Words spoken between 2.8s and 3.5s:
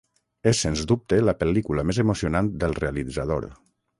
realitzador.